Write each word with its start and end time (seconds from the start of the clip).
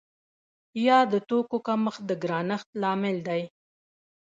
یا 0.85 0.99
د 1.11 1.13
توکو 1.29 1.57
کمښت 1.67 2.01
د 2.09 2.11
ګرانښت 2.23 2.67
لامل 2.81 3.15
دی؟ 3.27 3.41